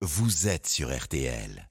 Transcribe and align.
vous 0.00 0.46
êtes 0.46 0.68
sur 0.68 0.96
RTL. 0.96 1.68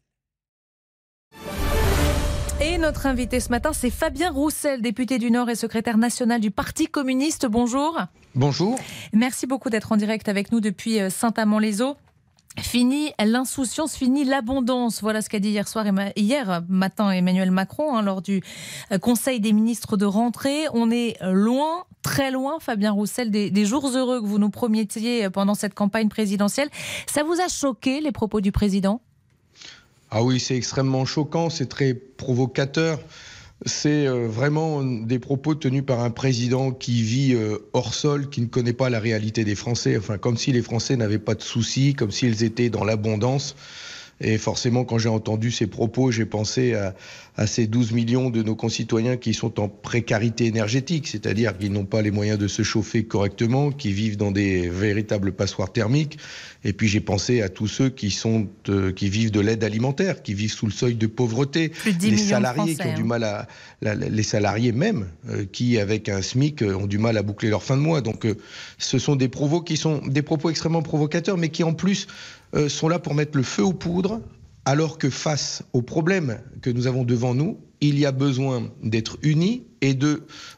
Et 2.59 2.77
notre 2.77 3.05
invité 3.05 3.39
ce 3.39 3.49
matin, 3.49 3.71
c'est 3.71 3.89
Fabien 3.89 4.31
Roussel, 4.31 4.81
député 4.81 5.17
du 5.17 5.31
Nord 5.31 5.49
et 5.49 5.55
secrétaire 5.55 5.97
national 5.97 6.41
du 6.41 6.51
Parti 6.51 6.87
communiste. 6.87 7.45
Bonjour. 7.45 7.97
Bonjour. 8.35 8.77
Merci 9.13 9.47
beaucoup 9.47 9.69
d'être 9.69 9.93
en 9.93 9.95
direct 9.97 10.27
avec 10.27 10.51
nous 10.51 10.59
depuis 10.59 10.99
euh, 10.99 11.09
Saint-Amand-les-Eaux. 11.09 11.95
Fini 12.59 13.11
l'insouciance, 13.23 13.95
fini 13.95 14.25
l'abondance. 14.25 15.01
Voilà 15.01 15.21
ce 15.21 15.29
qu'a 15.29 15.39
dit 15.39 15.49
hier 15.49 15.67
soir, 15.67 15.85
hier 16.15 16.63
matin 16.67 17.11
Emmanuel 17.11 17.51
Macron 17.51 17.95
hein, 17.95 18.01
lors 18.01 18.21
du 18.21 18.41
euh, 18.91 18.97
Conseil 18.97 19.39
des 19.39 19.53
ministres 19.53 19.95
de 19.95 20.05
rentrée. 20.05 20.65
On 20.73 20.89
est 20.89 21.17
loin, 21.21 21.85
très 22.01 22.31
loin, 22.31 22.57
Fabien 22.59 22.91
Roussel, 22.91 23.29
des, 23.29 23.51
des 23.51 23.65
jours 23.65 23.87
heureux 23.95 24.21
que 24.21 24.25
vous 24.25 24.39
nous 24.39 24.49
promettiez 24.49 25.29
pendant 25.29 25.53
cette 25.53 25.75
campagne 25.75 26.09
présidentielle. 26.09 26.69
Ça 27.05 27.23
vous 27.23 27.39
a 27.39 27.47
choqué 27.47 28.01
les 28.01 28.11
propos 28.11 28.41
du 28.41 28.51
président? 28.51 29.01
Ah 30.09 30.23
oui, 30.23 30.39
c'est 30.39 30.55
extrêmement 30.55 31.05
choquant, 31.05 31.49
c'est 31.49 31.67
très 31.67 31.93
provocateur. 31.93 32.99
C'est 33.65 34.05
euh, 34.05 34.27
vraiment 34.27 34.83
des 34.83 35.17
propos 35.17 35.55
tenus 35.55 35.83
par 35.83 36.01
un 36.01 36.11
président 36.11 36.71
qui 36.71 37.01
vit 37.01 37.33
euh, 37.33 37.57
hors 37.73 37.93
sol, 37.93 38.29
qui 38.29 38.41
ne 38.41 38.45
connaît 38.45 38.73
pas 38.73 38.89
la 38.89 38.99
réalité 38.99 39.43
des 39.43 39.55
Français, 39.55 39.97
enfin 39.97 40.19
comme 40.19 40.37
si 40.37 40.51
les 40.51 40.61
Français 40.61 40.95
n'avaient 40.95 41.17
pas 41.17 41.33
de 41.33 41.41
soucis, 41.41 41.95
comme 41.95 42.11
s'ils 42.11 42.43
étaient 42.43 42.69
dans 42.69 42.83
l'abondance. 42.83 43.55
Et 44.19 44.37
forcément, 44.37 44.83
quand 44.83 44.97
j'ai 44.97 45.09
entendu 45.09 45.51
ces 45.51 45.67
propos, 45.67 46.11
j'ai 46.11 46.25
pensé 46.25 46.73
à, 46.73 46.95
à, 47.35 47.45
ces 47.45 47.67
12 47.67 47.91
millions 47.91 48.29
de 48.31 48.41
nos 48.41 48.55
concitoyens 48.55 49.15
qui 49.15 49.35
sont 49.35 49.59
en 49.59 49.69
précarité 49.69 50.45
énergétique, 50.45 51.07
c'est-à-dire 51.07 51.55
qu'ils 51.57 51.71
n'ont 51.71 51.85
pas 51.85 52.01
les 52.01 52.09
moyens 52.09 52.39
de 52.39 52.47
se 52.47 52.63
chauffer 52.63 53.03
correctement, 53.03 53.71
qui 53.71 53.91
vivent 53.91 54.17
dans 54.17 54.31
des 54.31 54.69
véritables 54.69 55.33
passoires 55.33 55.71
thermiques. 55.71 56.17
Et 56.63 56.73
puis 56.73 56.87
j'ai 56.87 56.99
pensé 56.99 57.43
à 57.43 57.49
tous 57.49 57.67
ceux 57.67 57.89
qui, 57.89 58.09
sont, 58.09 58.47
euh, 58.69 58.91
qui 58.91 59.09
vivent 59.09 59.31
de 59.31 59.39
l'aide 59.39 59.63
alimentaire, 59.63 60.23
qui 60.23 60.33
vivent 60.33 60.51
sous 60.51 60.65
le 60.65 60.71
seuil 60.71 60.95
de 60.95 61.07
pauvreté, 61.07 61.71
les 62.01 62.17
salariés 62.17 62.75
qui 62.75 62.81
ont 62.81 62.91
hein. 62.91 62.95
du 62.95 63.03
mal 63.03 63.23
à, 63.23 63.47
la, 63.81 63.93
les 63.95 64.23
salariés 64.23 64.71
même, 64.71 65.07
euh, 65.29 65.45
qui 65.51 65.77
avec 65.77 66.09
un 66.09 66.21
SMIC 66.21 66.61
euh, 66.61 66.75
ont 66.75 66.87
du 66.87 66.97
mal 66.97 67.17
à 67.17 67.23
boucler 67.23 67.49
leur 67.49 67.63
fin 67.63 67.77
de 67.77 67.81
mois. 67.81 68.01
Donc 68.01 68.25
euh, 68.25 68.35
ce 68.77 68.97
sont 68.97 69.15
des 69.15 69.27
propos 69.27 69.61
qui 69.61 69.77
sont 69.77 70.01
des 70.07 70.21
propos 70.21 70.49
extrêmement 70.49 70.81
provocateurs, 70.81 71.37
mais 71.37 71.49
qui 71.49 71.63
en 71.63 71.73
plus 71.73 72.07
euh, 72.55 72.69
sont 72.69 72.87
là 72.87 72.99
pour 72.99 73.13
mettre 73.13 73.37
le 73.37 73.43
feu 73.43 73.63
aux 73.63 73.73
poudres, 73.73 74.21
alors 74.65 74.97
que 74.97 75.09
face 75.09 75.63
aux 75.73 75.81
problèmes 75.81 76.39
que 76.61 76.69
nous 76.69 76.87
avons 76.87 77.03
devant 77.03 77.33
nous, 77.33 77.59
il 77.79 77.99
y 77.99 78.05
a 78.05 78.11
besoin 78.11 78.71
d'être 78.83 79.17
unis 79.21 79.63
et 79.81 79.97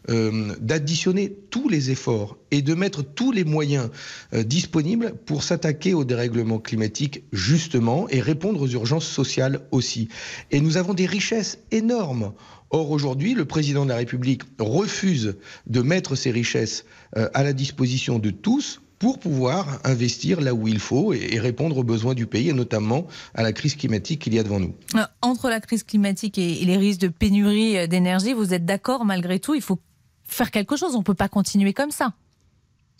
euh, 0.10 0.56
d'additionner 0.62 1.36
tous 1.50 1.68
les 1.68 1.92
efforts 1.92 2.38
et 2.52 2.62
de 2.62 2.74
mettre 2.74 3.04
tous 3.04 3.32
les 3.32 3.44
moyens 3.44 3.90
euh, 4.34 4.44
disponibles 4.44 5.14
pour 5.26 5.44
s'attaquer 5.44 5.94
au 5.94 6.06
dérèglement 6.06 6.60
climatique 6.60 7.24
justement 7.34 8.08
et 8.10 8.22
répondre 8.22 8.62
aux 8.62 8.70
urgences 8.70 9.08
sociales 9.08 9.62
aussi. 9.72 10.08
Et 10.52 10.62
nous 10.62 10.78
avons 10.78 10.94
des 10.94 11.06
richesses 11.06 11.60
énormes. 11.72 12.34
Or 12.70 12.92
aujourd'hui, 12.92 13.34
le 13.34 13.46
président 13.46 13.84
de 13.84 13.90
la 13.90 13.98
République 13.98 14.44
refuse 14.60 15.36
de 15.68 15.82
mettre 15.82 16.16
ces 16.16 16.32
richesses 16.32 16.86
à 17.16 17.44
la 17.44 17.52
disposition 17.52 18.20
de 18.20 18.30
tous 18.30 18.80
pour 19.00 19.18
pouvoir 19.18 19.80
investir 19.86 20.42
là 20.42 20.54
où 20.54 20.68
il 20.68 20.80
faut 20.80 21.14
et, 21.14 21.40
répondre 21.40 21.78
aux 21.78 21.84
besoins 21.84 22.14
du 22.14 22.26
pays, 22.26 22.50
et 22.50 22.54
notamment 22.54 23.08
à 23.34 23.42
la 23.42 23.54
crise 23.54 23.76
climatique 23.76 24.22
qu'il 24.22 24.34
y 24.34 24.40
a 24.40 24.44
devant 24.44 24.60
nous. 24.60 24.76
Euh, 24.96 25.00
entre 25.22 25.50
la 25.50 25.62
crise 25.62 25.84
climatique 25.84 26.38
et, 26.38 26.62
et 26.62 26.66
les 26.66 26.78
risques 26.78 27.00
de 27.00 27.08
pénurie 27.08 27.78
euh, 27.78 27.88
d'énergie, 27.88 28.34
vous 28.34 28.54
êtes 28.54 28.66
d'accord 28.66 29.06
malgré 29.06 29.40
tout, 29.40 29.56
il 29.56 29.62
faut 29.62 29.80
faire 30.26 30.52
quelque 30.52 30.76
chose, 30.76 30.96
on 30.96 31.00
ne 31.00 31.04
peut 31.04 31.14
pas 31.14 31.30
continuer 31.30 31.74
comme 31.74 31.92
ça. 31.92 32.14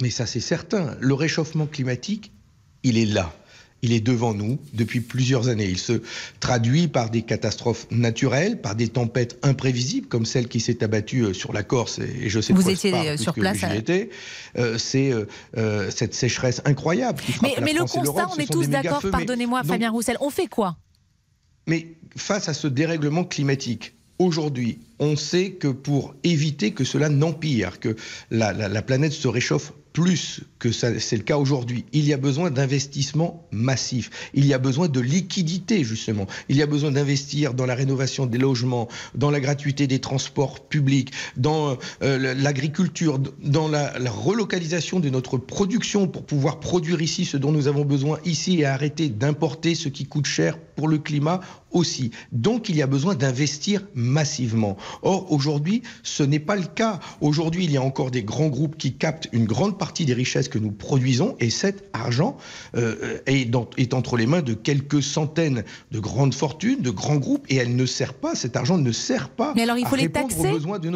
Mais 0.02 0.10
ça 0.10 0.26
c'est 0.26 0.40
certain, 0.40 0.96
le 1.00 1.14
réchauffement 1.14 1.68
climatique, 1.68 2.32
il 2.84 2.98
est 2.98 3.06
là. 3.06 3.34
Il 3.82 3.94
est 3.94 4.02
devant 4.02 4.34
nous 4.34 4.60
depuis 4.74 5.00
plusieurs 5.00 5.48
années. 5.48 5.68
Il 5.68 5.78
se 5.78 6.02
traduit 6.40 6.88
par 6.88 7.10
des 7.10 7.22
catastrophes 7.22 7.88
naturelles, 7.92 8.60
par 8.60 8.76
des 8.76 8.90
tempêtes 8.90 9.40
imprévisibles, 9.42 10.08
comme 10.08 10.26
celle 10.26 10.48
qui 10.48 10.60
s'est 10.60 10.84
abattue 10.84 11.24
euh, 11.24 11.34
sur 11.34 11.54
la 11.54 11.64
Corse. 11.64 12.00
Et 12.00 12.30
je 12.30 12.42
sais 12.42 12.54
Vous 12.54 12.70
étiez 12.70 12.92
parle, 12.92 13.18
sur 13.18 13.34
place. 13.34 13.58
J'y 13.58 13.78
étais. 13.78 14.10
Euh, 14.58 14.78
c'est 14.78 15.12
euh, 15.58 15.92
cette 15.92 16.14
sécheresse 16.14 16.62
incroyable 16.66 17.22
qui 17.22 17.34
mais, 17.42 17.54
la 17.56 17.62
mais 17.62 17.74
le 17.74 17.86
constat, 17.86 18.30
on 18.36 18.38
est 18.38 18.52
tous 18.52 18.68
d'accord. 18.68 19.04
Pardonnez-moi, 19.12 19.64
Fabien 19.64 19.92
Roussel. 19.92 20.18
On 20.20 20.30
fait 20.30 20.48
quoi? 20.48 20.78
Mais 21.68 21.88
face 22.16 22.50
à 22.50 22.54
ce 22.54 22.68
dérèglement 22.68 23.24
climatique, 23.24 23.94
aujourd'hui, 24.18 24.80
on 25.00 25.16
sait 25.16 25.52
que 25.52 25.68
pour 25.68 26.14
éviter 26.24 26.72
que 26.72 26.84
cela 26.84 27.10
n'empire, 27.10 27.80
que 27.80 27.96
la, 28.32 28.54
la, 28.54 28.68
la, 28.68 28.82
planète 28.82 29.14
se 29.14 29.28
réchauffe 29.28 29.72
plus 29.94 30.42
que 30.60 30.72
c'est 30.72 31.18
le 31.18 31.24
cas 31.24 31.38
aujourd'hui, 31.38 31.86
il 31.94 32.06
y 32.06 32.14
a 32.14 32.18
besoin 32.18 32.52
d'investissements 32.52 33.48
massifs. 33.52 34.10
Il 34.34 34.46
y 34.46 34.54
a 34.54 34.58
besoin 34.58 34.88
de 34.88 35.00
liquidité, 35.00 35.84
justement. 35.84 36.28
Il 36.48 36.58
y 36.58 36.62
a 36.62 36.68
besoin 36.68 36.92
d'investir 36.92 37.54
dans 37.54 37.66
la 37.66 37.76
rénovation 37.76 38.26
des 38.26 38.38
logements, 38.38 38.88
dans 39.16 39.32
la 39.32 39.40
gratuité 39.40 39.88
des 39.88 40.00
transports 40.00 40.60
publics, 40.60 41.12
dans 41.38 41.78
euh, 42.04 42.36
l'agriculture, 42.36 43.20
dans 43.44 43.68
la, 43.68 43.98
la, 43.98 44.12
relocalisation 44.12 45.00
de 45.00 45.10
notre 45.10 45.38
production 45.38 46.08
pour 46.08 46.26
pouvoir 46.26 46.60
produire 46.60 47.02
ici 47.02 47.26
ce 47.26 47.38
dont 47.38 47.52
nous 47.52 47.68
avons 47.68 47.86
besoin 47.86 48.20
ici 48.26 48.60
et 48.60 48.66
arrêter 48.66 49.10
d'importer 49.10 49.76
ce 49.76 49.90
qui 49.90 50.06
coûte 50.06 50.26
cher 50.26 50.58
pour 50.76 50.88
le 50.88 50.98
climat 50.98 51.42
aussi. 51.72 52.12
Donc 52.32 52.70
il 52.70 52.76
y 52.76 52.82
a 52.82 52.88
besoin 52.88 53.16
d'investir 53.16 53.86
massivement. 53.94 54.78
Or, 55.02 55.32
aujourd'hui, 55.32 55.82
ce 56.04 56.24
n'est 56.24 56.40
pas 56.40 56.56
le 56.56 56.66
cas. 56.66 57.00
Aujourd'hui, 57.22 57.66
il 57.66 57.72
y 57.72 57.78
a 57.78 57.82
encore 57.82 58.12
des 58.12 58.24
grands 58.24 58.48
groupes 58.48 58.78
qui 58.78 58.94
captent 58.94 59.30
une 59.32 59.46
grande 59.46 59.78
partie 59.78 60.06
des 60.06 60.14
richesses 60.14 60.50
que 60.50 60.60
nous 60.60 60.72
produisons 60.72 61.36
et 61.40 61.50
cet 61.50 61.90
argent 61.94 62.38
euh, 62.76 63.20
est, 63.26 63.46
dans, 63.46 63.70
est, 63.78 63.94
entre 63.94 64.18
les 64.18 64.26
mains 64.26 64.42
de 64.42 64.54
quelques 64.54 65.04
centaines 65.04 65.64
de 65.92 66.00
grandes 66.00 66.34
fortunes, 66.34 66.82
de 66.82 66.90
grands 66.90 67.18
groupes 67.18 67.46
et 67.50 67.56
elle 67.56 67.76
ne 67.76 67.86
sert 67.86 68.14
pas, 68.14 68.36
cet 68.36 68.56
argent 68.56 68.78
ne 68.78 68.92
sert 68.92 69.30
pas. 69.30 69.54
Mais 69.56 69.64
alors 69.64 69.78
il 69.78 69.86
faut 69.86 69.96
les 69.96 70.10
taxer 70.10 70.52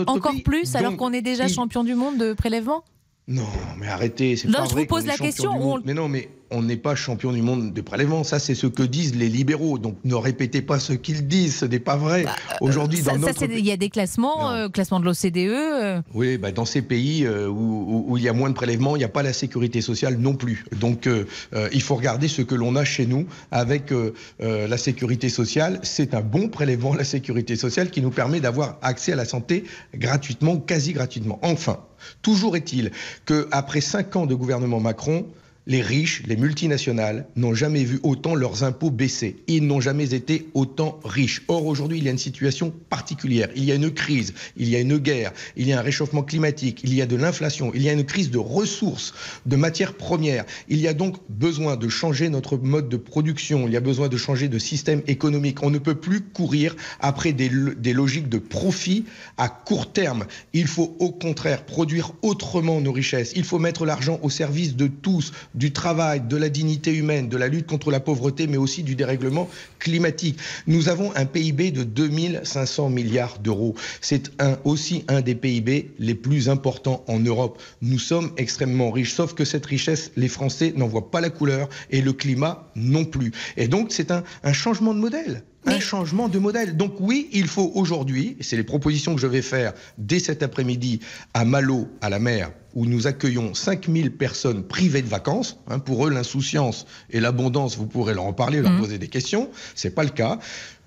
encore 0.08 0.32
pays. 0.32 0.42
plus 0.42 0.72
Donc, 0.72 0.76
alors 0.76 0.98
qu'on 0.98 1.14
est 1.14 1.22
déjà 1.22 1.46
il... 1.46 1.54
champion 1.54 1.84
du 1.84 1.96
monde 1.96 2.18
de 2.18 2.34
prélèvement? 2.34 2.84
Non, 3.28 3.48
mais 3.80 3.88
arrêtez, 3.88 4.36
c'est 4.36 4.52
pas 4.52 4.66
je 4.66 4.72
vrai 4.72 4.82
vous 4.82 4.88
pose 4.88 5.06
la 5.06 5.16
question. 5.16 5.52
On... 5.54 5.80
Mais 5.86 5.94
non, 5.94 6.10
mais 6.10 6.30
on 6.54 6.62
n'est 6.62 6.78
pas 6.78 6.96
champion 6.96 7.32
du 7.32 7.42
monde 7.42 7.74
de 7.74 7.82
prélèvement. 7.82 8.24
Ça, 8.24 8.40
c'est 8.40 8.56
ce 8.56 8.68
que 8.68 8.84
disent 8.84 9.16
les 9.16 9.30
libéraux. 9.30 9.78
Donc, 9.78 9.98
ne 10.04 10.16
répétez 10.16 10.62
pas 10.62 10.80
ce 10.80 10.94
qu'ils 10.94 11.28
disent. 11.28 11.58
Ce 11.58 11.66
n'est 11.66 11.80
pas 11.80 11.96
vrai. 11.96 12.24
Bah, 12.24 12.36
Aujourd'hui, 12.62 13.00
ça, 13.00 13.12
dans 13.18 13.22
ça, 13.22 13.28
notre 13.28 13.44
il 13.44 13.66
y 13.66 13.72
a 13.72 13.78
des 13.78 13.90
classements, 13.90 14.52
euh, 14.52 14.70
classement 14.70 15.00
de 15.00 15.06
l'OCDE. 15.06 15.38
Euh... 15.38 16.02
Oui, 16.14 16.38
bah, 16.38 16.52
dans 16.52 16.66
ces 16.66 16.82
pays 16.82 17.26
euh, 17.26 17.48
où, 17.48 17.54
où, 17.54 18.06
où, 18.10 18.18
il 18.18 18.24
y 18.24 18.30
a 18.30 18.34
moins 18.34 18.50
de 18.50 18.56
prélèvements, 18.56 18.96
il 18.96 19.00
n'y 19.00 19.06
a 19.06 19.10
pas 19.10 19.24
la 19.24 19.34
sécurité 19.34 19.82
sociale 19.82 20.18
non 20.18 20.36
plus. 20.36 20.66
Donc, 20.80 21.08
euh, 21.08 21.26
il 21.72 21.82
faut 21.82 21.96
regarder 21.96 22.28
ce 22.28 22.42
que 22.42 22.56
l'on 22.56 22.76
a 22.76 22.86
chez 22.86 23.06
nous 23.06 23.26
avec 23.52 23.92
euh, 23.92 24.12
la 24.40 24.78
sécurité 24.78 25.30
sociale. 25.30 25.80
C'est 25.84 26.14
un 26.14 26.22
bon 26.22 26.50
prélèvement, 26.50 26.94
la 26.94 27.04
sécurité 27.04 27.56
sociale, 27.56 27.90
qui 27.90 28.02
nous 28.02 28.12
permet 28.12 28.40
d'avoir 28.40 28.78
accès 28.82 29.14
à 29.14 29.16
la 29.16 29.26
santé 29.26 29.64
gratuitement, 29.96 30.58
quasi 30.58 30.94
gratuitement. 30.94 31.40
Enfin, 31.42 31.80
toujours 32.22 32.56
est-il 32.56 32.92
qu'après 33.26 33.82
cinq 33.82 34.16
ans 34.16 34.26
de 34.26 34.36
gouvernement 34.36 34.80
Macron, 34.80 35.26
les 35.66 35.82
riches, 35.82 36.24
les 36.28 36.36
multinationales 36.36 37.28
n'ont 37.36 37.54
jamais 37.54 37.84
vu 37.84 38.00
autant 38.04 38.36
leurs 38.36 38.64
impôts 38.64 38.92
baisser. 38.92 39.38
Ils 39.48 39.66
n'ont 39.66 39.80
jamais 39.80 40.14
été 40.14 40.50
autant 40.54 41.00
riches. 41.06 41.44
Or, 41.48 41.66
aujourd'hui, 41.66 42.00
il 42.00 42.04
y 42.04 42.10
a 42.10 42.12
une 42.12 42.18
situation 42.18 42.74
particulière. 42.90 43.50
Il 43.56 43.64
y 43.64 43.72
a 43.72 43.76
une 43.76 43.92
crise, 43.92 44.34
il 44.58 44.68
y 44.68 44.76
a 44.76 44.80
une 44.80 44.98
guerre, 44.98 45.32
il 45.56 45.68
y 45.68 45.74
a 45.74 45.80
un 45.80 45.82
réchauffement 45.82 46.24
climatique, 46.24 46.82
il 46.84 46.94
y 46.94 47.02
a 47.02 47.06
de 47.06 47.16
l'inflation, 47.16 47.72
il 47.74 47.82
y 47.82 47.90
a 47.90 47.94
une 47.94 48.06
crise 48.06 48.30
de 48.30 48.38
ressources, 48.38 49.14
de 49.46 49.56
matières 49.56 49.94
premières. 49.94 50.46
Il 50.68 50.80
y 50.80 50.88
a 50.88 50.94
donc 50.94 51.16
besoin 51.30 51.78
de 51.78 51.88
changer 51.88 52.30
notre 52.30 52.58
mode 52.58 52.90
de 52.90 52.98
production. 52.98 53.68
Il 53.68 53.74
y 53.74 53.78
a 53.78 53.82
besoin 53.82 54.10
de 54.10 54.18
changer 54.18 54.50
de 54.50 54.60
système 54.60 55.02
économique. 55.08 55.64
On 55.64 55.70
ne 55.70 55.80
peut 55.80 55.96
plus 55.96 56.22
courir 56.22 56.76
après 57.00 57.32
des, 57.32 57.50
logiques 57.94 58.28
de 58.28 58.38
profit 58.38 59.06
à 59.38 59.48
court 59.48 59.92
terme. 59.94 60.26
Il 60.52 60.68
faut 60.68 60.96
au 61.00 61.12
contraire 61.12 61.66
produire 61.66 62.12
autrement 62.22 62.82
nos 62.82 62.92
richesses. 62.92 63.32
Il 63.36 63.46
faut 63.46 63.60
mettre 63.60 63.86
l'argent 63.86 64.20
au 64.24 64.30
service 64.30 64.76
de 64.76 64.88
tous 64.88 65.32
du 65.56 65.72
travail, 65.72 66.22
de 66.22 66.38
la 66.38 66.50
dignité 66.50 66.94
humaine, 66.94 67.30
de 67.30 67.38
la 67.38 67.48
lutte 67.48 67.68
contre 67.68 67.92
la 67.92 68.00
pauvreté, 68.00 68.48
mais 68.48 68.58
aussi 68.58 68.84
du 68.84 68.96
dérèglement 68.96 69.50
climatique. 69.80 70.38
Nous 70.68 70.90
avons 70.90 71.16
un 71.16 71.26
PIB 71.26 71.72
de 71.72 71.84
2500 71.84 72.90
milliards 72.90 73.40
d'euros. 73.40 73.76
C'est 74.02 74.32
aussi 74.64 75.06
un 75.08 75.22
des 75.22 75.36
PIB 75.36 75.92
les 76.00 76.16
plus 76.16 76.50
importants 76.50 77.04
en 77.08 77.20
Europe. 77.20 77.62
Nous 77.82 78.00
sommes 78.00 78.32
extrêmement 78.38 78.92
riches, 78.92 79.14
sauf 79.14 79.34
que 79.34 79.46
cette 79.46 79.66
richesse, 79.66 80.12
les 80.16 80.28
Français 80.28 80.74
n'en 80.76 80.88
voient 80.88 81.12
pas 81.12 81.22
la 81.22 81.30
couleur 81.30 81.70
et 81.92 82.02
le 82.02 82.14
climat 82.14 82.72
non 82.76 83.06
plus. 83.06 83.32
Et 83.58 83.68
donc, 83.68 83.92
c'est 83.92 84.12
un 84.12 84.54
changement 84.54 84.94
de 84.94 85.00
modèle 85.00 85.44
un 85.66 85.80
changement 85.80 86.30
de 86.30 86.40
modèle. 86.40 86.78
Donc 86.78 86.96
oui, 87.00 87.30
il 87.32 87.48
faut 87.48 87.72
aujourd'hui, 87.76 88.36
et 88.40 88.44
c'est 88.44 88.58
les 88.58 88.64
propositions 88.64 89.16
que 89.16 89.22
je 89.22 89.28
vais 89.28 89.42
faire 89.42 89.74
dès 89.98 90.20
cet 90.20 90.44
après-midi 90.44 91.00
à 91.34 91.46
Malo, 91.46 91.88
à 92.02 92.10
la 92.10 92.20
mer, 92.20 92.52
où 92.74 92.86
nous 92.86 93.08
accueillons 93.08 93.54
5000 93.54 94.16
personnes 94.18 94.64
privées 94.64 95.02
de 95.02 95.08
vacances. 95.08 95.60
Hein, 95.68 95.80
pour 95.80 96.08
eux, 96.08 96.10
l'insouciance 96.10 96.86
et 97.10 97.20
l'abondance, 97.20 97.78
vous 97.78 97.88
pourrez 97.88 98.14
leur 98.14 98.26
en 98.26 98.34
parler, 98.34 98.62
leur 98.62 98.72
mmh. 98.72 98.80
poser 98.80 98.98
des 98.98 99.08
questions. 99.08 99.50
C'est 99.76 99.94
pas 99.96 100.04
le 100.04 100.10
cas. 100.10 100.40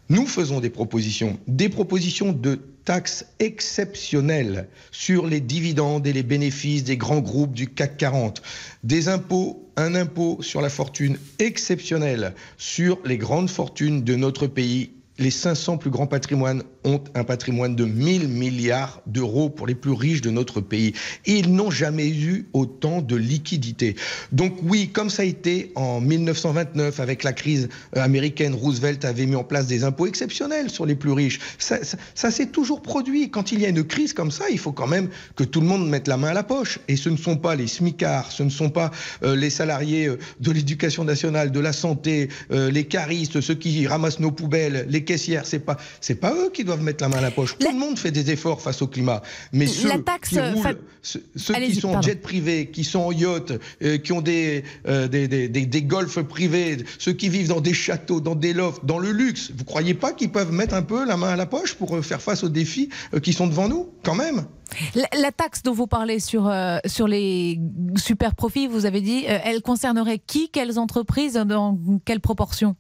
Nous 0.09 0.27
faisons 0.27 0.61
des 0.61 0.71
propositions, 0.71 1.39
des 1.49 1.69
propositions 1.69 2.33
de 2.33 2.61
taxes 2.85 3.27
exceptionnelles 3.41 4.69
sur 4.93 5.27
les 5.27 5.41
dividendes 5.41 6.07
et 6.07 6.13
les 6.13 6.23
bénéfices 6.23 6.85
des 6.85 6.97
grands 6.97 7.19
groupes 7.21 7.53
du 7.53 7.69
CAC 7.69 7.97
40, 7.97 8.43
des 8.85 9.09
impôts, 9.09 9.69
un 9.77 9.95
impôt 9.95 10.39
sur 10.41 10.61
la 10.61 10.69
fortune 10.71 11.19
exceptionnel 11.39 12.35
sur 12.57 12.99
les 13.05 13.19
grandes 13.19 13.51
fortunes 13.51 14.05
de 14.05 14.15
notre 14.15 14.47
pays 14.47 14.91
les 15.19 15.31
500 15.31 15.79
plus 15.79 15.91
grands 15.91 16.07
patrimoines 16.07 16.63
ont 16.85 17.03
un 17.15 17.25
patrimoine 17.25 17.75
de 17.75 17.85
1000 17.85 18.29
milliards 18.29 19.01
d'euros 19.07 19.49
pour 19.49 19.67
les 19.67 19.75
plus 19.75 19.93
riches 19.93 20.21
de 20.21 20.31
notre 20.31 20.61
pays. 20.61 20.93
Ils 21.25 21.53
n'ont 21.53 21.71
jamais 21.71 22.09
eu 22.09 22.49
autant 22.53 23.01
de 23.01 23.17
liquidités. 23.17 23.97
Donc 24.33 24.55
oui, 24.63 24.91
comme 24.93 25.11
ça 25.11 25.23
a 25.23 25.25
été 25.25 25.73
en 25.75 26.01
1929 26.01 27.01
avec 27.01 27.25
la 27.25 27.33
crise 27.33 27.69
euh, 27.97 28.03
américaine, 28.03 28.55
Roosevelt 28.55 29.05
avait 29.05 29.27
mis 29.27 29.37
en 29.37 29.45
place 29.45 29.67
des 29.67 29.85
impôts 29.85 30.07
exceptionnels 30.07 30.71
sur 30.71 30.87
les 30.87 30.95
plus 30.95 31.13
riches. 31.13 31.41
Ça, 31.59 32.31
s'est 32.31 32.47
toujours 32.47 32.83
produit. 32.83 33.31
Quand 33.31 33.53
il 33.53 33.61
y 33.61 33.67
a 33.67 33.69
une 33.69 33.85
crise 33.85 34.13
comme 34.13 34.31
ça, 34.31 34.45
il 34.51 34.59
faut 34.59 34.73
quand 34.73 34.87
même 34.87 35.09
que 35.35 35.45
tout 35.45 35.61
le 35.61 35.67
monde 35.67 35.89
mette 35.89 36.09
la 36.09 36.17
main 36.17 36.29
à 36.29 36.35
la 36.35 36.43
poche. 36.43 36.79
Et 36.89 36.97
ce 36.97 37.09
ne 37.09 37.17
sont 37.17 37.37
pas 37.37 37.55
les 37.55 37.67
smicards, 37.67 38.31
ce 38.31 38.43
ne 38.43 38.51
sont 38.51 38.71
pas 38.71 38.91
euh, 39.23 39.35
les 39.35 39.51
salariés 39.51 40.07
euh, 40.07 40.19
de 40.41 40.51
l'éducation 40.51 41.05
nationale, 41.05 41.51
de 41.51 41.61
la 41.61 41.73
santé, 41.73 42.29
les 42.51 42.85
caristes, 42.85 43.41
ceux 43.41 43.55
qui 43.55 43.87
ramassent 43.87 44.21
nos 44.21 44.31
poubelles, 44.31 44.87
les 44.89 45.05
caissières, 45.07 45.47
c'est 45.47 45.61
pas 45.61 45.79
c'est 46.03 46.17
pas 46.17 46.35
eux 46.35 46.51
qui 46.53 46.65
doivent 46.65 46.83
mettre 46.83 47.03
la 47.03 47.09
main 47.09 47.19
à 47.19 47.23
la 47.23 47.31
poche. 47.31 47.57
Tout 47.59 47.71
le 47.71 47.79
monde 47.79 47.99
fait 47.99 48.11
des 48.11 48.31
efforts 48.31 48.61
face 48.61 48.83
au 48.83 48.87
climat, 48.87 49.23
mais 49.53 49.67
ceux 49.67 49.89
qui 50.29 50.39
roulent, 50.39 50.79
ceux, 51.03 51.21
qui 51.55 51.75
sont 51.75 51.95
en 51.95 52.03
jet 52.03 52.21
privé, 52.21 52.71
qui 52.71 52.85
sont 52.85 53.01
en 53.01 53.13
yacht, 53.13 53.53
euh, 53.83 53.99
qui 53.99 54.13
ont 54.13 54.21
des, 54.21 54.65
euh, 54.87 55.09
des, 55.09 55.29
des, 55.29 55.49
des, 55.49 55.83
golfs 55.83 56.21
privés, 56.23 56.79
ceux 56.99 57.13
qui 57.13 57.29
vivent 57.29 57.49
dans 57.49 57.61
des 57.61 57.75
châteaux, 57.75 58.21
dans 58.21 58.35
des 58.35 58.53
lofts, 58.53 58.85
dans 58.85 58.99
le 58.99 59.13
luxe, 59.13 59.53
vous 59.57 59.65
croyez 59.65 59.95
pas 59.95 60.13
qu'ils 60.13 60.33
peuvent 60.33 60.53
mettre 60.53 60.75
un 60.75 60.83
peu 60.83 61.07
la 61.07 61.17
main 61.17 61.29
à 61.29 61.37
la 61.37 61.47
poche 61.47 61.75
pour 61.75 61.97
euh, 61.97 62.03
faire 62.03 62.21
face 62.21 62.45
aux 62.45 62.49
défis 62.49 62.91
qui 63.23 63.33
sont 63.33 63.47
devant 63.47 63.69
nous, 63.69 63.89
quand 64.03 64.15
même? 64.15 64.47
La, 64.95 65.09
la, 65.21 65.31
taxe 65.31 65.63
dont 65.63 65.73
vous 65.73 65.87
parlez 65.87 66.19
sur, 66.19 66.53
sur 66.87 67.07
les 67.07 67.61
super 67.97 68.35
profits, 68.35 68.67
vous 68.67 68.85
avez 68.85 69.01
dit, 69.01 69.25
elle 69.27 69.63
concernerait 69.63 70.19
qui, 70.19 70.49
quelles 70.49 70.79
entreprises, 70.79 71.35
dans 71.35 71.79
quelle 72.05 72.21
proportion? 72.21 72.75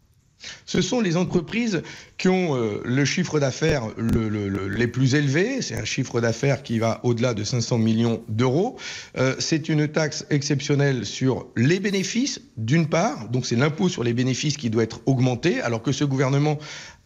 Ce 0.64 0.80
sont 0.82 1.00
les 1.00 1.16
entreprises 1.16 1.82
qui 2.18 2.28
ont 2.28 2.56
euh, 2.56 2.80
le 2.84 3.04
chiffre 3.04 3.40
d'affaires 3.40 3.84
les 3.98 4.86
plus 4.86 5.14
élevés. 5.14 5.62
C'est 5.62 5.76
un 5.76 5.84
chiffre 5.84 6.20
d'affaires 6.20 6.62
qui 6.62 6.78
va 6.78 7.00
au-delà 7.04 7.34
de 7.34 7.44
500 7.44 7.78
millions 7.78 8.22
d'euros. 8.28 8.76
Euh, 9.16 9.34
c'est 9.38 9.68
une 9.68 9.88
taxe 9.88 10.26
exceptionnelle 10.30 11.06
sur 11.06 11.46
les 11.56 11.80
bénéfices, 11.80 12.40
d'une 12.56 12.88
part. 12.88 13.28
Donc 13.28 13.46
c'est 13.46 13.56
l'impôt 13.56 13.88
sur 13.88 14.04
les 14.04 14.12
bénéfices 14.12 14.56
qui 14.56 14.70
doit 14.70 14.82
être 14.82 15.00
augmenté, 15.06 15.60
alors 15.60 15.82
que 15.82 15.92
ce 15.92 16.04
gouvernement 16.04 16.58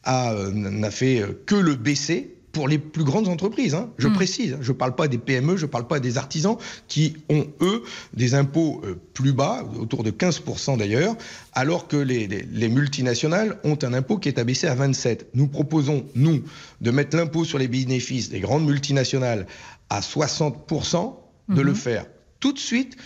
euh, 0.09 0.50
n'a 0.53 0.91
fait 0.91 1.25
que 1.47 1.55
le 1.55 1.75
baisser 1.75 2.40
pour 2.52 2.69
les 2.69 2.79
plus 2.79 3.05
grandes 3.05 3.29
entreprises. 3.29 3.75
Hein. 3.75 3.91
Je 3.99 4.08
hmm. 4.08 4.12
précise, 4.12 4.58
je 4.61 4.73
ne 4.73 4.76
parle 4.76 4.94
pas 4.94 5.08
des 5.08 5.19
PME, 5.19 5.56
je 5.56 5.67
ne 5.67 5.70
parle 5.70 5.87
pas 5.87 6.00
des 6.00 6.19
artisans 6.19 6.56
qui 6.88 7.17
ont, 7.29 7.47
eux, 7.61 7.82
des 8.14 8.35
impôts 8.35 8.81
euh, 8.85 8.99
plus 9.14 9.32
bas, 9.32 9.64
autour 9.79 10.02
de 10.02 10.11
15% 10.11 10.79
d'ailleurs, 10.79 11.17
alors 11.52 11.88
que 11.88 11.97
les, 11.97 12.26
les, 12.26 12.69
multinationales 12.69 13.58
ont 13.64 13.79
un 13.82 13.93
impôt 13.93 14.19
qui 14.19 14.29
est 14.29 14.38
abaissé 14.38 14.67
à 14.67 14.75
27%. 14.75 15.19
Nous 15.35 15.47
proposons, 15.47 16.06
nous, 16.14 16.43
de 16.81 16.91
mettre 16.91 17.17
l'impôt 17.17 17.44
sur 17.44 17.58
les 17.58 17.69
bénéfices 17.69 18.31
des 18.31 18.41
grandes 18.41 18.67
multinationales 18.67 19.47
à 19.88 20.00
60%, 20.00 21.14
de 21.49 21.61
le 21.62 21.73
hmm. 21.73 21.76
faire 21.76 22.06
tout 22.38 22.52
de 22.52 22.58
suite 22.58 22.97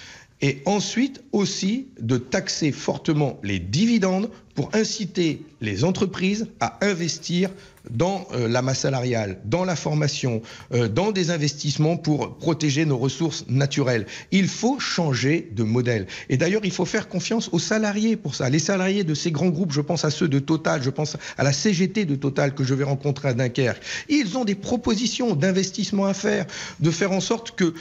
et 0.41 0.63
ensuite 0.67 1.23
aussi 1.33 1.89
de 2.01 2.19
taxer 2.19 2.73
fortement 2.73 3.39
les 3.43 3.59
dividendes 3.59 4.31
pour 4.55 4.71
inciter 4.75 5.43
les 5.61 5.85
entreprises 5.85 6.49
à 6.61 6.79
investir 6.83 7.51
dans 7.91 8.27
euh, 8.33 8.49
la 8.49 8.63
masse 8.63 8.81
salariale, 8.81 9.41
dans 9.45 9.65
la 9.65 9.77
formation, 9.77 10.43
euh, 10.73 10.89
dans 10.89 11.13
des 11.13 11.31
investissements 11.31 11.97
pour 11.97 12.37
protéger 12.37 12.85
nos 12.87 12.97
ressources 12.97 13.45
naturelles. 13.49 14.07
Il 14.31 14.49
faut 14.49 14.79
changer 14.79 15.51
de 15.53 15.65
modèle. 15.65 16.07
Et 16.29 16.37
d'ailleurs, 16.37 16.65
il 16.65 16.71
faut 16.71 16.85
faire 16.85 17.09
confiance 17.09 17.51
aux 17.53 17.59
salariés 17.59 18.17
pour 18.17 18.35
ça. 18.35 18.49
Les 18.49 18.59
salariés 18.59 19.05
de 19.05 19.15
ces 19.15 19.31
grands 19.31 19.49
groupes, 19.49 19.73
je 19.73 19.81
pense 19.81 20.05
à 20.05 20.11
ceux 20.11 20.29
de 20.29 20.39
Total, 20.39 20.83
je 20.83 20.91
pense 20.91 21.17
à 21.37 21.45
la 21.45 21.53
CGT 21.53 22.05
de 22.05 22.15
Total 22.15 22.55
que 22.55 22.65
je 22.65 22.75
vais 22.75 22.85
rencontrer 22.85 23.29
à 23.29 23.35
Dunkerque. 23.35 23.83
Ils 24.09 24.37
ont 24.39 24.45
des 24.45 24.55
propositions 24.55 25.35
d'investissement 25.35 26.07
à 26.07 26.15
faire, 26.15 26.47
de 26.81 26.91
faire 26.91 27.13
en 27.13 27.21
sorte 27.21 27.53
que 27.53 27.75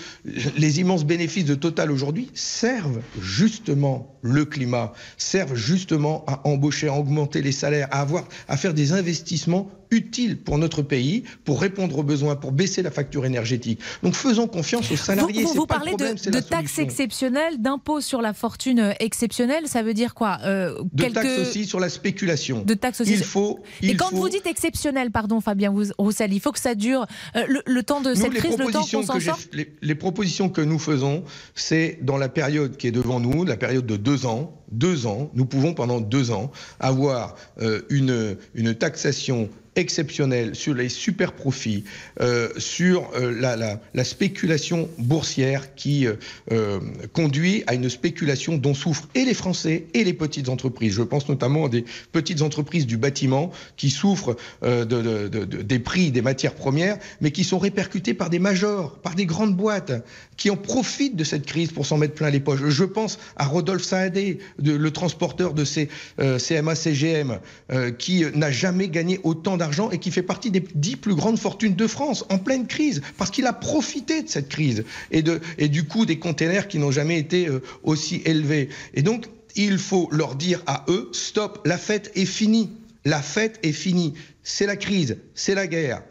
les 0.58 0.80
immenses 0.80 1.06
bénéfices 1.06 1.46
de 1.46 1.56
Total 1.56 1.92
aujourd'hui 1.92 2.30
servent 2.34 3.02
justement 3.22 4.18
le 4.22 4.46
climat, 4.46 4.94
servent 5.18 5.56
justement 5.56 6.24
à 6.28 6.48
embaucher, 6.48 6.63
à 6.88 6.94
augmenter 6.94 7.42
les 7.42 7.52
salaires, 7.52 7.88
à 7.92 8.02
avoir, 8.02 8.28
à 8.48 8.58
faire 8.58 8.74
des 8.74 8.94
investissements 8.94 9.70
utile 9.94 10.38
pour 10.38 10.58
notre 10.58 10.82
pays, 10.82 11.24
pour 11.46 11.62
répondre 11.62 11.98
aux 11.98 12.04
besoins, 12.04 12.36
pour 12.36 12.52
baisser 12.52 12.82
la 12.82 12.92
facture 12.92 13.26
énergétique. 13.26 13.80
Donc 14.02 14.16
faisons 14.16 14.48
confiance 14.48 14.92
aux 14.92 14.98
salariés. 14.98 15.44
Vous, 15.44 15.54
vous, 15.54 15.66
parlez 15.66 15.92
problème, 15.92 16.16
de, 16.16 16.30
de 16.30 16.40
taxes 16.40 16.80
exceptionnelles, 16.80 17.62
d'impôts 17.62 18.02
sur 18.02 18.22
la 18.22 18.34
fortune 18.34 18.80
euh, 18.80 18.94
exceptionnelle, 19.00 19.68
ça 19.68 19.84
veut 19.84 19.94
dire 19.94 20.14
quoi 20.14 20.40
euh, 20.44 20.82
De 20.94 21.06
taxes 21.06 21.40
aussi 21.40 21.66
sur 21.66 21.80
la 21.80 21.90
spéculation. 21.90 22.64
De 22.64 22.74
taxes 22.74 23.02
aussi. 23.02 23.14
Il 23.14 23.24
faut. 23.24 23.60
Et 23.82 23.96
quand 23.96 24.12
vous 24.12 24.30
dites 24.30 24.48
exceptionnel, 24.48 25.12
pardon 25.12 25.42
Fabien 25.42 25.74
Roussel, 25.98 26.34
il 26.34 26.40
faut 26.40 26.52
que 26.52 26.60
ça 26.60 26.76
dure 26.76 27.06
euh, 27.36 27.46
le, 27.66 27.84
temps 27.84 28.02
de 28.02 28.14
cette 28.16 28.34
crise, 28.34 28.58
le 28.58 28.72
temps 28.72 28.82
qu'on 28.82 29.04
s'en 29.04 29.20
sort 29.20 29.40
les, 29.54 29.74
les 29.82 29.96
propositions 29.96 30.50
que 30.50 30.62
nous 30.62 30.80
faisons, 30.80 31.24
c'est 31.56 32.00
dans 32.02 32.18
la 32.18 32.30
période 32.30 32.78
qui 32.78 32.88
est 32.88 32.92
devant 32.92 33.20
nous, 33.20 33.46
la 33.46 33.58
période 33.58 33.86
de 33.86 33.98
deux 33.98 34.26
ans, 34.26 34.60
deux 34.72 35.06
ans, 35.06 35.30
nous 35.34 35.46
pouvons 35.46 35.74
pendant 35.74 36.02
deux 36.02 36.32
ans 36.32 36.52
avoir 36.80 37.36
une, 37.90 38.38
une 38.56 38.76
taxation 38.76 39.50
exceptionnel 39.76 40.56
sur 40.56 40.74
les 40.74 40.90
super 40.90 41.34
profits, 41.34 41.84
euh, 42.22 42.50
sur 42.58 43.10
euh, 43.16 43.34
la, 43.40 43.80
la, 43.94 44.04
spéculation 44.04 44.90
boursière 44.98 45.76
qui 45.76 46.06
euh, 46.52 46.80
conduit 47.14 47.64
à 47.68 47.74
une 47.74 47.90
spéculation 47.90 48.58
dont 48.58 48.74
souffrent 48.74 49.08
et 49.16 49.26
les 49.26 49.34
Français 49.34 49.86
et 49.94 50.04
les 50.04 50.14
petites 50.14 50.50
entreprises. 50.50 50.94
Je 50.94 51.02
pense 51.02 51.28
notamment 51.30 51.66
à 51.66 51.70
des 51.70 51.86
petites 52.12 52.42
entreprises 52.42 52.86
du 52.86 52.98
bâtiment 52.98 53.52
qui 53.78 53.90
souffrent 53.90 54.36
de, 54.62 55.28
des 55.46 55.80
prix 55.80 56.12
des 56.12 56.22
matières 56.22 56.56
premières, 56.56 56.98
mais 57.22 57.32
qui 57.32 57.44
sont 57.44 57.60
répercutées 57.60 58.14
par 58.14 58.30
des 58.30 58.40
majors, 58.40 58.98
par 59.00 59.16
des 59.16 59.26
grandes 59.26 59.56
boîtes 59.56 59.94
qui 60.38 60.50
en 60.50 60.58
profitent 60.58 61.16
de 61.16 61.24
cette 61.24 61.46
crise 61.46 61.72
pour 61.72 61.86
s'en 61.86 61.98
mettre 61.98 62.16
plein 62.16 62.30
les 62.30 62.40
poches. 62.40 62.62
Je 62.66 62.84
pense 62.84 63.20
à 63.38 63.46
Rodolphe 63.46 63.84
Saadé, 63.84 64.40
le 64.62 64.92
transporteur 64.92 65.54
de 65.54 65.64
ces 65.64 65.90
CMA-CGM, 66.18 67.40
qui 67.98 68.26
n'a 68.36 68.52
jamais 68.52 68.90
gagné 68.90 69.20
autant 69.24 69.58
d'argent 69.58 69.63
et 69.92 69.98
qui 69.98 70.12
fait 70.12 70.24
partie 70.24 70.52
des 70.52 70.64
dix 70.76 70.96
plus 70.96 71.16
grandes 71.16 71.40
fortunes 71.40 71.76
de 71.76 71.88
France 71.88 72.26
en 72.30 72.38
pleine 72.38 72.68
crise, 72.68 73.02
parce 73.18 73.32
qu'il 73.32 73.46
a 73.46 73.54
profité 73.54 74.24
de 74.24 74.30
cette 74.30 74.50
crise 74.50 74.84
et, 75.12 75.22
de, 75.22 75.40
et 75.58 75.68
du 75.68 75.86
coût 75.86 76.06
des 76.06 76.20
containers 76.20 76.68
qui 76.68 76.80
n'ont 76.80 76.92
jamais 76.92 77.20
été 77.20 77.48
euh, 77.48 77.62
aussi 77.84 78.22
élevés. 78.26 78.70
Et 78.94 79.02
donc, 79.02 79.28
il 79.56 79.78
faut 79.78 80.10
leur 80.12 80.36
dire 80.36 80.62
à 80.66 80.86
eux, 80.88 81.10
stop, 81.14 81.62
la 81.66 81.78
fête 81.78 82.12
est 82.16 82.26
finie. 82.26 82.72
La 83.06 83.22
fête 83.22 83.60
est 83.64 83.72
finie. 83.72 84.14
C'est 84.44 84.66
la 84.66 84.76
crise, 84.76 85.18
c'est 85.36 85.56
la 85.56 85.68
guerre. 85.68 86.04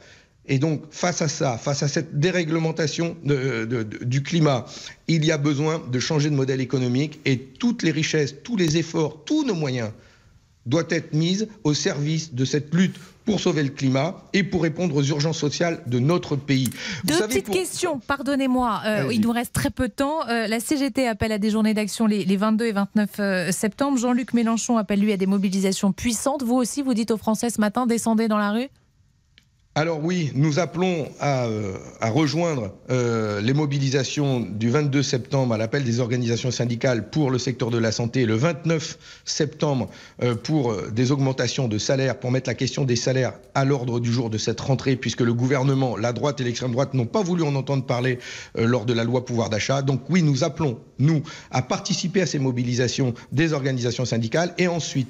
Et 0.47 0.59
donc, 0.59 0.83
face 0.91 1.23
à 1.23 1.29
ça, 1.29 1.57
face 1.57 1.83
à 1.83 1.89
cette 1.89 2.19
déréglementation 2.19 3.17
du 3.23 4.23
climat, 4.23 4.67
il 5.07 5.25
y 5.25 5.31
a 5.31 5.39
besoin 5.39 5.83
de 5.91 5.99
changer 6.01 6.31
de 6.31 6.35
modèle 6.35 6.61
économique 6.61 7.21
et 7.25 7.39
toutes 7.39 7.83
les 7.83 7.93
richesses, 7.93 8.35
tous 8.43 8.57
les 8.57 8.77
efforts, 8.77 9.25
tous 9.25 9.45
nos 9.45 9.55
moyens 9.55 9.91
doit 10.67 10.85
être 10.91 11.13
mise 11.13 11.49
au 11.65 11.75
service 11.75 12.35
de 12.35 12.45
cette 12.45 12.75
lutte 12.75 12.97
pour 13.25 13.41
sauver 13.41 13.63
le 13.63 13.69
climat 13.69 14.17
et 14.33 14.43
pour 14.43 14.63
répondre 14.63 14.97
aux 14.97 15.03
urgences 15.03 15.39
sociales 15.39 15.83
de 15.87 15.99
notre 15.99 16.37
pays. 16.37 16.71
Deux 17.05 17.21
petites 17.21 17.51
questions, 17.51 18.01
pardonnez-moi, 18.01 18.83
euh, 18.85 19.13
il 19.13 19.21
nous 19.21 19.31
reste 19.31 19.53
très 19.53 19.71
peu 19.71 19.89
de 19.89 19.93
temps. 19.93 20.29
Euh, 20.29 20.47
la 20.49 20.61
CGT 20.61 21.07
appelle 21.07 21.33
à 21.33 21.39
des 21.39 21.51
journées 21.51 21.75
d'action 21.75 22.07
les, 22.07 22.37
22 22.37 22.67
et 22.67 22.73
29 22.73 23.11
euh, 23.19 23.53
septembre. 23.53 23.99
Jean-Luc 23.99 24.35
Mélenchon 24.35 24.77
appelle 24.77 25.01
lui 25.01 25.13
à 25.13 25.17
des 25.17 25.27
mobilisations 25.27 25.93
puissantes. 25.93 26.43
Vous 26.43 26.57
aussi, 26.57 26.83
vous 26.83 26.95
dites 26.95 27.11
aux 27.11 27.17
Français 27.17 27.51
ce 27.51 27.61
matin, 27.61 27.87
descendez 27.87 28.27
dans 28.27 28.39
la 28.39 28.51
rue 28.51 28.69
alors 29.75 30.05
oui, 30.05 30.31
nous 30.35 30.59
appelons 30.59 31.09
à, 31.19 31.47
euh, 31.47 31.79
rejoindre 32.03 32.75
euh, 32.91 33.41
les 33.41 33.55
mobilisations 33.55 34.41
du 34.41 34.69
22 34.69 35.03
septembre 35.03 35.55
à 35.55 35.57
l'appel 35.57 35.83
des 35.83 35.99
organisations 35.99 36.51
syndicales 36.51 37.09
pour 37.09 37.31
le 37.31 37.39
secteur 37.39 37.71
de 37.71 37.79
la 37.79 37.91
santé 37.91 38.27
le 38.27 38.35
29 38.35 38.99
septembre 39.25 39.89
euh, 40.23 40.35
pour 40.35 40.77
des 40.91 41.11
augmentations 41.11 41.69
de 41.69 41.79
salaires, 41.79 42.21
pour 42.21 42.31
mettre 42.31 42.51
la 42.51 42.55
question 42.55 42.85
des 42.85 42.97
salaires 42.97 43.33
à 43.55 43.65
l'ordre 43.65 43.99
du 43.99 44.13
jour 44.13 44.29
de 44.29 44.37
cette 44.37 44.61
rentrée, 44.61 44.95
puisque 44.95 45.23
le 45.23 45.33
gouvernement, 45.33 45.97
la 45.97 46.13
droite 46.13 46.43
et 46.43 46.45
l'extrême 46.45 46.73
droite 46.73 46.93
n'ont 46.93 47.07
pas 47.07 47.23
voulu 47.23 47.43
en 47.43 47.55
entendre 47.55 47.87
parler 47.87 48.19
lors 48.55 48.85
de 48.85 48.93
la 48.93 49.05
loi 49.05 49.25
pouvoir 49.25 49.49
d'achat. 49.49 49.81
Donc 49.81 50.03
oui, 50.11 50.23
nous 50.23 50.45
appelons, 50.45 50.79
nous, 50.99 51.23
à 51.51 51.63
participer 51.63 52.21
à 52.21 52.27
ces 52.27 52.39
mobilisations 52.39 53.15
des 53.33 53.55
organisations 53.55 54.05
syndicales 54.05 54.53
et 54.59 54.69
ensuite, 54.69 55.09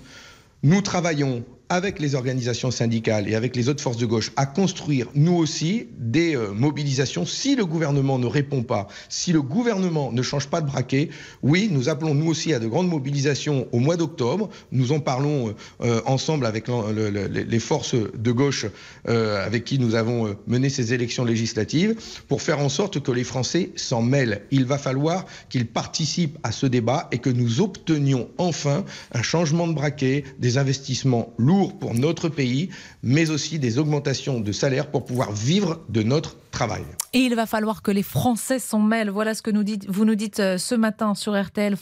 nous 0.62 0.82
travaillons 0.82 1.42
avec 1.72 2.00
les 2.00 2.14
organisations 2.14 2.70
syndicales 2.70 3.30
et 3.30 3.34
avec 3.34 3.56
les 3.56 3.70
autres 3.70 3.82
forces 3.82 3.96
de 3.96 4.04
gauche, 4.04 4.30
à 4.36 4.44
construire, 4.44 5.06
nous 5.14 5.32
aussi, 5.32 5.86
des 5.96 6.36
euh, 6.36 6.52
mobilisations 6.52 7.24
si 7.24 7.56
le 7.56 7.64
gouvernement 7.64 8.18
ne 8.18 8.26
répond 8.26 8.62
pas, 8.62 8.88
si 9.08 9.32
le 9.32 9.40
gouvernement 9.40 10.12
ne 10.12 10.20
change 10.20 10.48
pas 10.48 10.60
de 10.60 10.66
braquet. 10.66 11.08
Oui, 11.42 11.70
nous 11.72 11.88
appelons 11.88 12.14
nous 12.14 12.26
aussi 12.26 12.52
à 12.52 12.58
de 12.58 12.66
grandes 12.66 12.90
mobilisations 12.90 13.68
au 13.72 13.78
mois 13.78 13.96
d'octobre. 13.96 14.50
Nous 14.70 14.92
en 14.92 15.00
parlons 15.00 15.54
euh, 15.80 16.02
ensemble 16.04 16.44
avec 16.44 16.66
les 16.68 17.58
forces 17.58 17.94
de 17.94 18.32
gauche 18.32 18.66
avec 19.06 19.64
qui 19.64 19.78
nous 19.78 19.94
avons 19.94 20.36
mené 20.46 20.68
ces 20.68 20.92
élections 20.92 21.24
législatives 21.24 21.94
pour 22.28 22.42
faire 22.42 22.58
en 22.58 22.68
sorte 22.68 23.00
que 23.02 23.12
les 23.12 23.24
Français 23.24 23.70
s'en 23.76 24.02
mêlent. 24.02 24.42
Il 24.50 24.66
va 24.66 24.76
falloir 24.76 25.24
qu'ils 25.48 25.66
participent 25.66 26.38
à 26.42 26.52
ce 26.52 26.66
débat 26.66 27.08
et 27.12 27.18
que 27.18 27.30
nous 27.30 27.60
obtenions 27.60 28.28
enfin 28.36 28.84
un 29.12 29.22
changement 29.22 29.66
de 29.66 29.72
braquet, 29.72 30.24
des 30.38 30.58
investissements 30.58 31.32
lourds 31.38 31.61
pour 31.68 31.94
notre 31.94 32.28
pays, 32.28 32.70
mais 33.02 33.30
aussi 33.30 33.58
des 33.58 33.78
augmentations 33.78 34.40
de 34.40 34.52
salaire 34.52 34.90
pour 34.90 35.04
pouvoir 35.04 35.32
vivre 35.32 35.80
de 35.88 36.02
notre 36.02 36.36
travail. 36.52 36.82
Et 37.12 37.20
il 37.20 37.34
va 37.34 37.46
falloir 37.46 37.82
que 37.82 37.90
les 37.90 38.02
Français 38.02 38.58
s'en 38.58 38.78
mêlent. 38.78 39.10
Voilà 39.10 39.34
ce 39.34 39.42
que 39.42 39.50
vous 39.50 40.04
nous 40.04 40.14
dites 40.14 40.40
euh, 40.40 40.58
ce 40.58 40.74
matin 40.74 41.14
sur 41.14 41.40
RTL. 41.40 41.76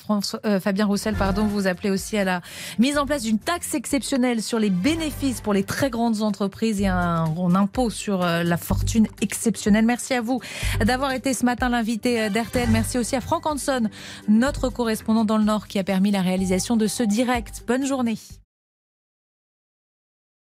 Euh, 0.45 0.61
Fabien 0.61 0.87
Roussel, 0.87 1.15
pardon, 1.15 1.45
vous 1.47 1.67
appelez 1.67 1.91
aussi 1.91 2.17
à 2.17 2.25
la 2.25 2.41
mise 2.79 2.97
en 2.97 3.05
place 3.05 3.23
d'une 3.23 3.39
taxe 3.39 3.75
exceptionnelle 3.75 4.43
sur 4.43 4.59
les 4.59 4.71
bénéfices 4.71 5.41
pour 5.41 5.53
les 5.53 5.65
très 5.65 5.91
grandes 5.91 6.23
entreprises 6.23 6.81
et 6.81 6.87
un, 6.87 7.25
un 7.25 7.55
impôt 7.55 7.91
sur 7.91 8.23
euh, 8.23 8.43
la 8.43 8.57
fortune 8.57 9.07
exceptionnelle. 9.21 9.85
Merci 9.85 10.15
à 10.15 10.21
vous 10.21 10.41
d'avoir 10.85 11.13
été 11.13 11.35
ce 11.35 11.45
matin 11.45 11.69
l'invité 11.69 12.31
d'RTL. 12.31 12.71
Merci 12.71 12.99
aussi 12.99 13.17
à 13.17 13.21
Franck 13.21 13.47
Hanson, 13.47 13.89
notre 14.29 14.71
correspondant 14.71 15.25
dans 15.25 15.39
le 15.39 15.45
Nord, 15.45 15.67
qui 15.67 15.79
a 15.79 15.85
permis 15.85 16.11
la 16.11 16.23
réalisation 16.23 16.77
de 16.77 16.87
ce 16.87 17.03
direct. 17.03 17.65
Bonne 17.67 17.87
journée. 17.87 18.17